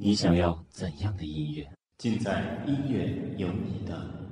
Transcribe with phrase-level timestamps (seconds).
[0.00, 1.68] 你想要怎样的音乐？
[1.98, 4.27] 尽在音乐有你的。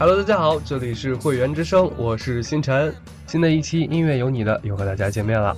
[0.00, 2.94] Hello，大家好，这里是会员之声，我是星辰。
[3.26, 5.56] 新的一期音乐有你的又和大家见面了。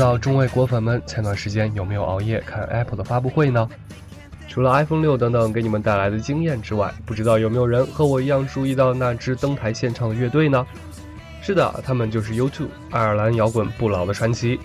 [0.00, 3.68] 知道众位果粉们前段时间有没有熬夜看 Apple 的发布会呢？
[4.48, 10.66] 除了 iPhone 六等等给你们带来的惊艳之外，不知道有没有人和我一样注意到那支登台献唱的乐队呢？
[11.42, 14.58] 是的，他们就是 U2，爱尔兰摇滚不老的传奇。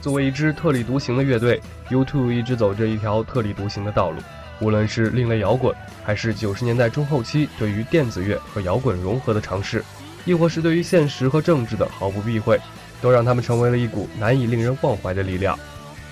[0.00, 4.16] 作为一支特立独行的乐队，U2 一直走着一条特立独行的道路，
[4.58, 9.84] 无论是另类摇滚，还是九十年代中后期对于电子乐和摇滚融合的尝试，
[10.24, 12.58] 亦或是对于现实和政治的毫不避讳。
[13.00, 15.58] 都让他们成为了一股难以令人忘怀的力量。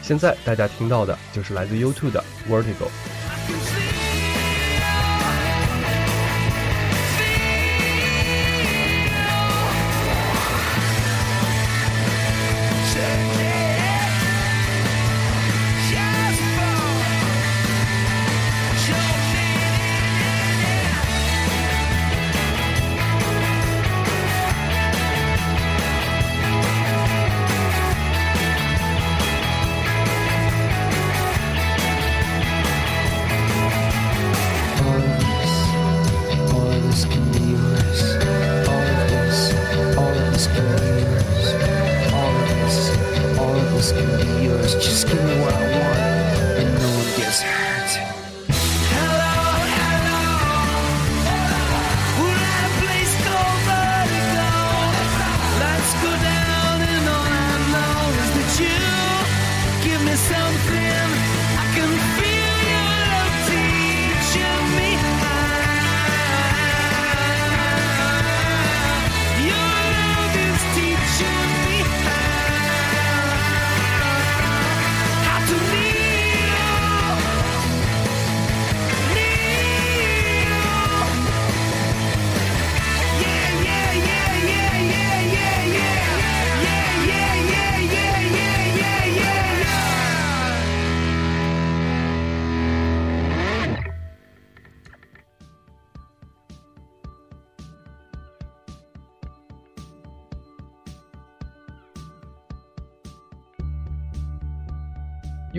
[0.03, 2.89] 现在大家听到的就是来自 U2 的《Vertigo》。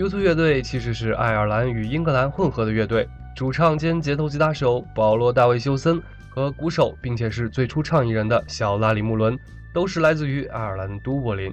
[0.08, 9.38] U2 乐队其实是爱尔兰与英格兰混合的乐队，主唱兼节奏吉他手保罗·大卫·休森和鼓手，并且是最初倡议人的小拉里·穆伦，
[9.70, 11.52] 都是来自于爱尔兰都柏林；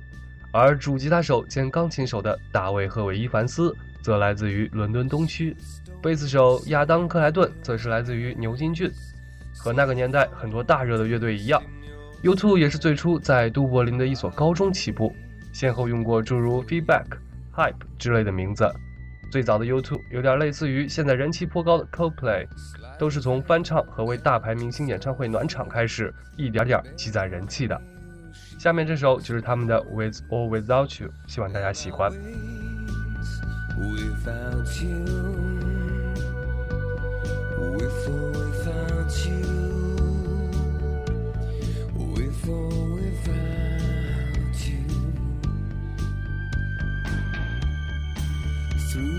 [0.54, 5.54] 而主吉他手兼钢琴手的大卫·赫韦伊凡斯则来自于伦敦东区，
[6.02, 8.90] 贝斯手亚当·克莱顿则是来自于牛津郡。
[9.58, 11.62] 和那个年代很多大热的乐队一样
[12.24, 15.14] ，U2 也是最初在都柏林的一所高中起步，
[15.52, 17.04] 先后用过诸如 Feedback。
[17.56, 18.70] Hype 之类的名字，
[19.32, 22.46] 最早的 YouTube 有点类似于现在人气颇高的 Coldplay，
[23.00, 27.82] 都是从翻唱和为大牌明星演唱会暖场开始，一点点积攒人气的。
[28.60, 32.12] 下面这首就是他们的 With or Without You，希望大家喜欢。
[39.06, 39.55] Through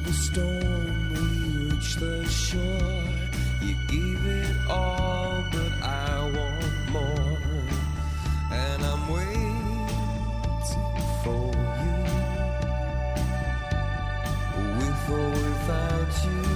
[0.06, 3.02] the storm, we reach the shore.
[3.60, 7.38] You gave it all, but I want more.
[8.52, 9.88] And I'm waiting
[11.24, 11.50] for
[11.84, 11.98] you.
[14.78, 16.55] With or without you.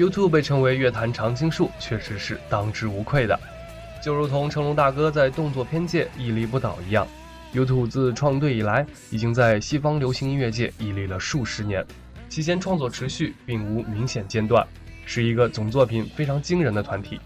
[0.00, 3.38] YouTube 被称为乐坛常青树，确实是当之无愧的。
[4.02, 7.06] 就如同成龙大哥在动作片界屹立不倒一样
[7.52, 11.84] ，YouTube 自创队以来，已经在西方流行音乐界屹立了数十年，
[12.30, 14.66] 期间创作持续，并无明显间断，
[15.04, 17.20] 是一个总作品非常惊人的团体。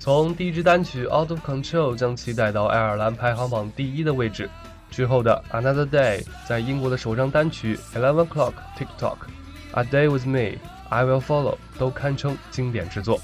[0.00, 4.50] 从第一支单曲《Out of Control》将其带到爱尔兰排行榜第一的位置，
[4.90, 8.98] 之后的《Another Day》在英国的首张单曲《Eleven O'clock TikTok》，
[9.74, 10.38] 《A Day with Me》。
[10.88, 13.20] I Will Follow 都堪称经典之作。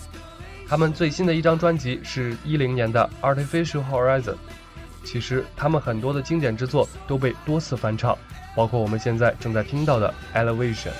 [0.68, 4.22] 他们最新的一张专辑是一零年的《Artificial Horizon》。
[5.04, 8.16] 其实他们很多的经典之作都被多次翻唱，
[8.56, 10.90] 包括我们现在正在听到的《Elevation》。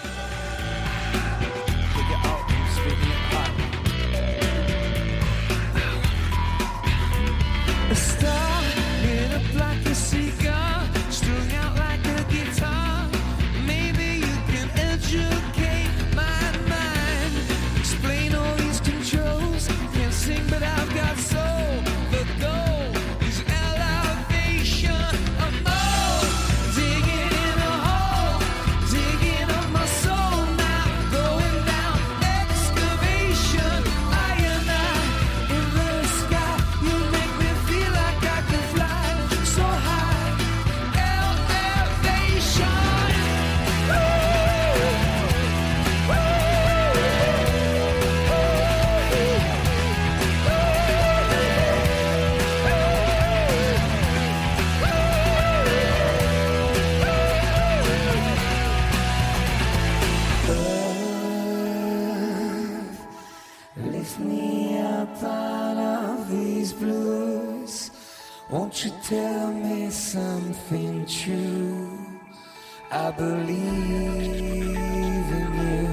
[66.62, 67.90] These blues.
[68.48, 71.98] Won't you tell me something true?
[72.88, 73.58] I believe
[75.38, 75.91] in you.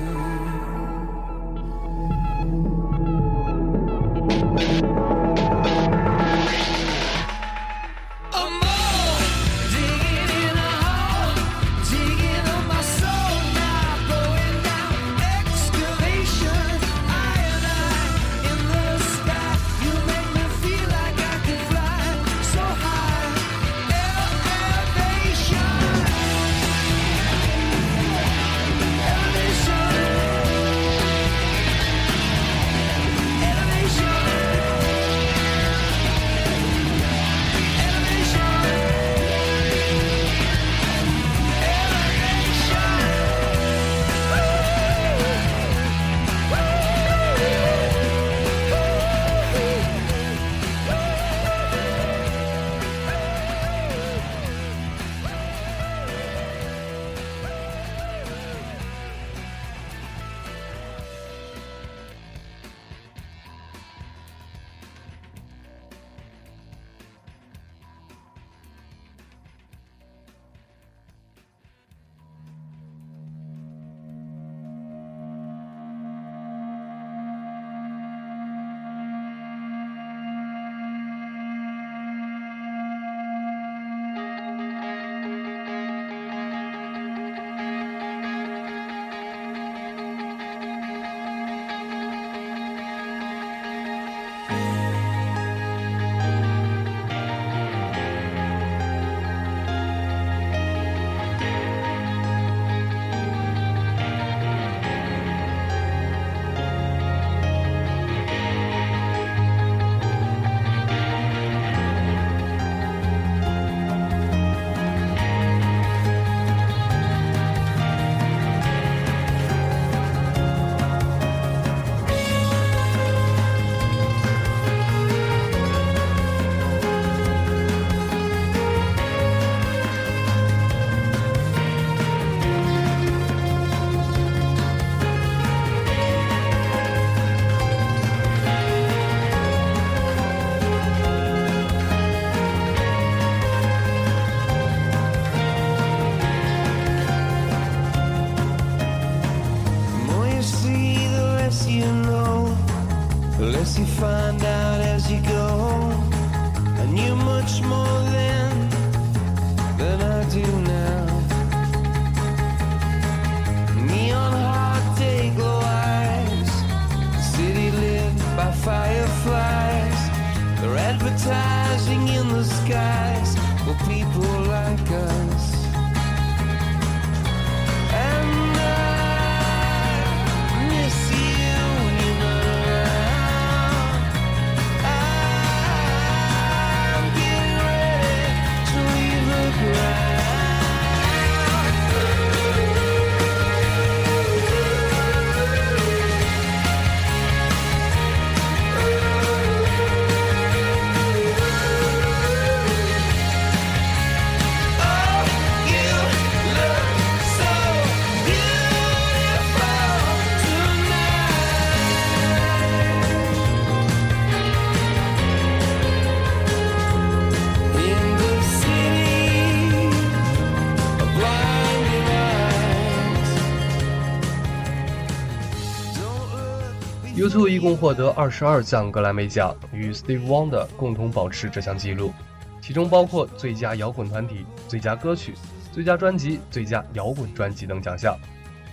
[227.29, 232.11] U2 一共获得二十二项格莱美奖，与 Steve Wonder 共同保持这项纪录，
[232.59, 235.35] 其中包括最佳摇滚团体、最佳歌曲、
[235.71, 238.17] 最佳专辑、最佳摇滚专辑等奖项。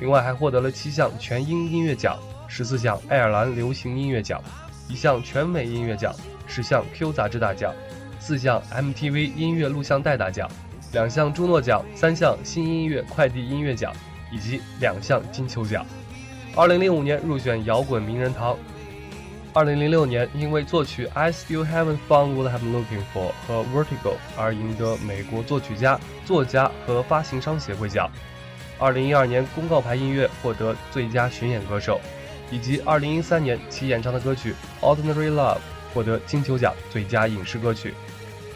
[0.00, 4.42] 另外还获得了七项全英音乐奖、十四项爱尔兰流行音乐奖、
[4.88, 6.14] 一项全美音乐奖、
[6.46, 7.74] 十项 Q 杂志大奖、
[8.18, 10.50] 四项 MTV 音乐录像带大奖、
[10.94, 13.92] 两项朱诺奖、三项新音乐快递音乐奖
[14.32, 15.84] 以及两项金球奖。
[16.58, 18.56] 二零零五年入选摇滚名人堂。
[19.52, 28.10] 二零零六年因为作曲《I Still Haven't Found What I'm Looking For》和《Vertigo》而赢得美国作曲家、作家和发行商协会奖。
[28.78, 32.00] 二零一二年公告牌音乐获得最佳巡演歌手，
[32.50, 35.56] 以及二零一三年其演唱的歌曲《Ordinary Love》
[35.92, 37.92] 获得金球奖最佳影视歌曲。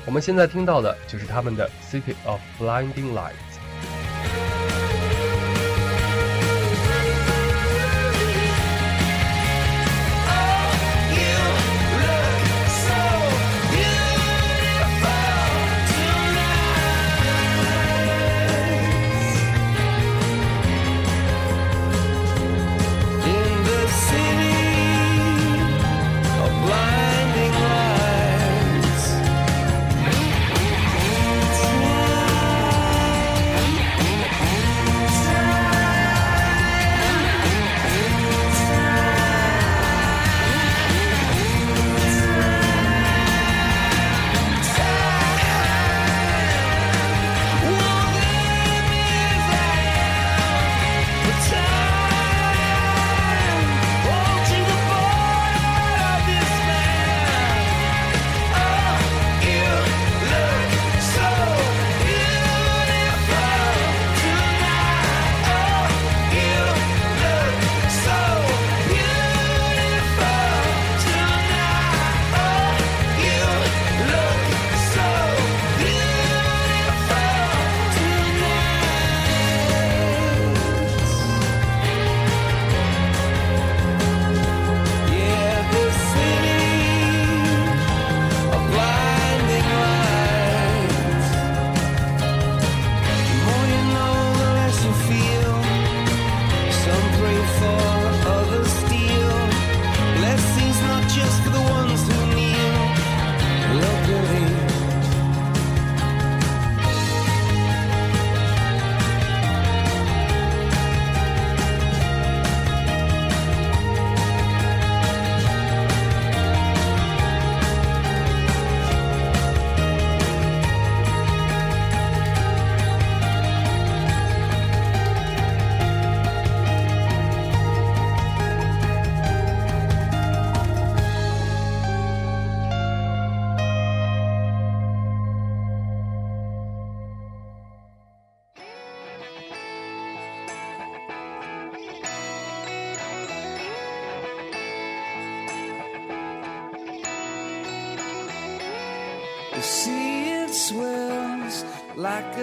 [0.06, 3.32] 我们现在听到的就是他们的《City of Blinding Lights》。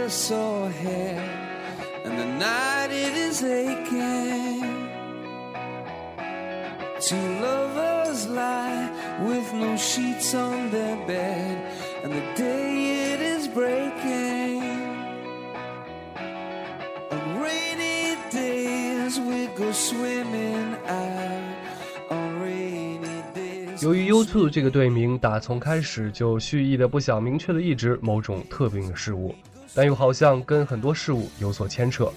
[0.10, 1.38] Sore head,
[23.82, 29.34] 由于 U2 这个队名打从开始就蓄意的不想明确的意指某种特定的事物，
[29.74, 32.12] 但又好像跟很多事物有所牵扯，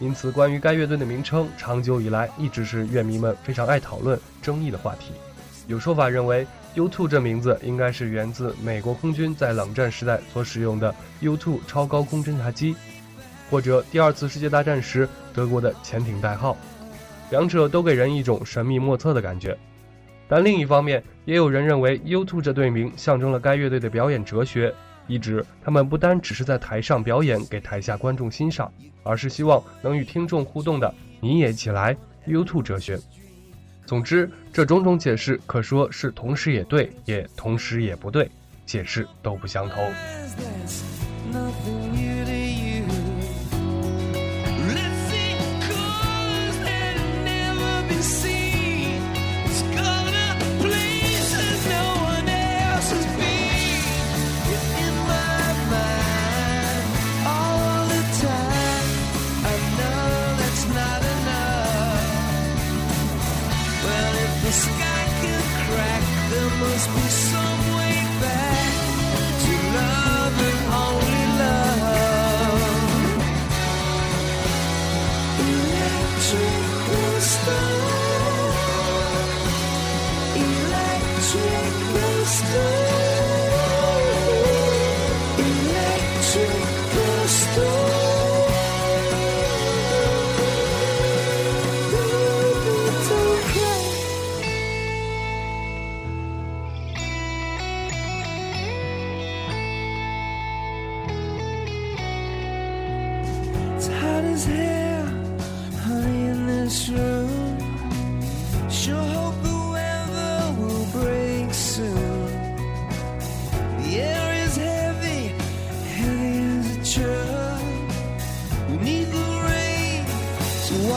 [0.00, 5.12] 因此关于该乐队的名称，长久以来一直是乐迷们非常爱讨论、争议的话题。
[5.66, 12.74] 有说法认为，U2 这名字应该是源自美国空军在冷战时代所使用的 U2 超高空侦察机，
[13.50, 16.56] 或者第二次世界大战时德国的潜艇代号，
[17.30, 19.56] 两者都给人一种神秘莫测的感觉。
[20.28, 24.74] 但另一方面，也有人认为 U2 这队名象征了该乐队的表演哲学，
[25.06, 32.98] 一直他们不单只是在台上表演给台下观众欣赏，而是希望能与听众互动的“你也起来，You too” 哲学。
[33.86, 38.30] 总之，这种种解释可说是同时也对，也同时也不对，
[38.64, 39.92] 解释都不相同。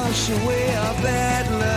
[0.08, 1.77] Wash away our bad luck.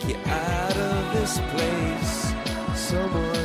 [0.00, 2.34] take you out of this place.
[2.74, 3.39] Someone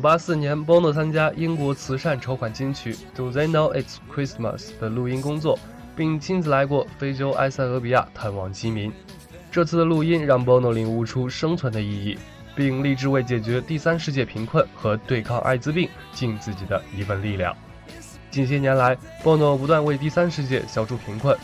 [0.00, 5.58] 九八四年，Bono 参加英国慈善筹款金曲《Do They Know It's Christmas》的录音工作，
[5.94, 8.90] 并亲自来过非洲埃塞俄比亚探望饥民。
[9.52, 12.18] 这次的录音让 Bono 领悟出生存的意义，
[12.56, 17.54] 并立志为解决第三世界贫困和对抗艾滋病尽自己的一份力量。
[18.30, 21.36] 近些年来，Bono 不断为第三世界消除贫困，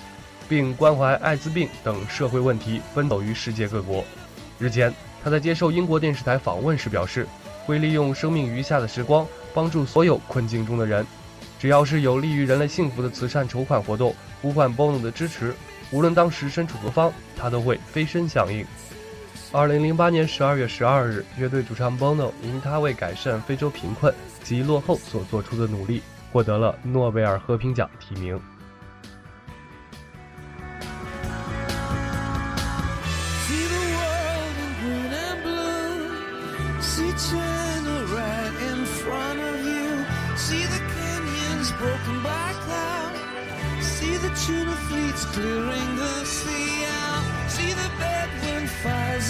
[0.48, 4.02] 并关怀艾滋病等社会问题，奔走于世界各国。
[4.58, 4.90] 日前，
[5.22, 7.26] 他在接受英国电视台访问时表示，
[7.66, 11.04] 会利用生命余下的时光，帮助所有困境中的人。
[11.58, 15.54] 只要是有利于人类幸福的慈善筹款活动，呼唤 Bono 的支持，
[15.90, 18.64] 无论当时身处何方，他都会飞身响应。
[19.52, 26.02] 二零零八年十二月十二日，乐队主唱 Bono 因他为改善非洲贫困及落后所做出的努力，
[26.32, 28.40] 获得了诺贝尔和平奖提名。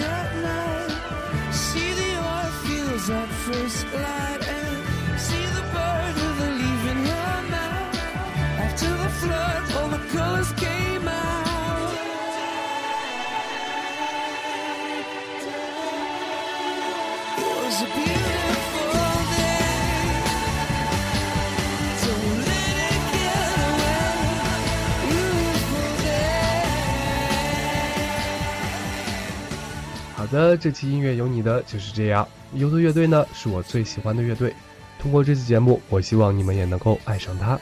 [0.01, 1.53] At night.
[1.53, 4.36] See the oil fields at first light.
[30.27, 34.53] 好的，这期音乐有你的就是这样，以的乐队呢，是我最喜欢的乐队，
[34.99, 37.57] 通过这期节目，我希望你们也能够爱上它。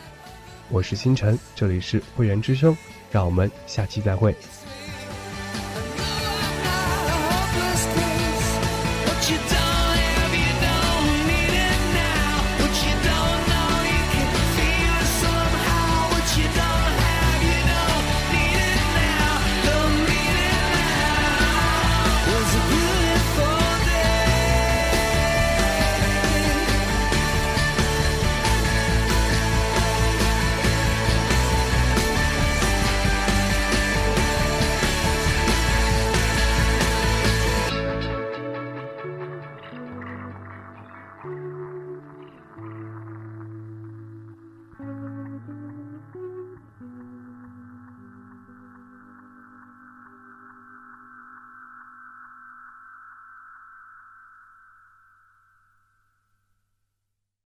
[0.71, 2.75] 我是星辰，这里是会员之声，
[3.11, 4.35] 让我们下期再会。